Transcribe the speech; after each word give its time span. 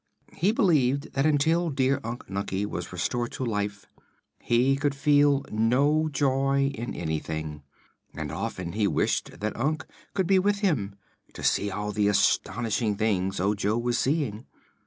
He 0.33 0.51
believed 0.51 1.13
that 1.13 1.27
until 1.27 1.69
dear 1.69 1.99
Unc 2.03 2.25
Nunkie 2.27 2.65
was 2.65 2.91
restored 2.91 3.31
to 3.33 3.43
life 3.45 3.85
he 4.39 4.75
could 4.75 4.95
feel 4.95 5.45
no 5.51 6.09
joy 6.11 6.71
in 6.73 6.95
anything, 6.95 7.61
and 8.15 8.31
often 8.31 8.71
he 8.71 8.87
wished 8.87 9.39
that 9.41 9.55
Unc 9.55 9.85
could 10.15 10.25
be 10.25 10.39
with 10.39 10.61
him, 10.61 10.95
to 11.33 11.43
see 11.43 11.69
all 11.69 11.91
the 11.91 12.07
astonishing 12.07 12.95
things 12.95 13.39
Ojo 13.39 13.77
was 13.77 13.99
seeing. 13.99 14.47